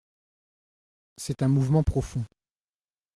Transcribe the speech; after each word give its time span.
C’est 1.17 1.43
un 1.43 1.47
mouvement 1.47 1.83
profond. 1.83 2.25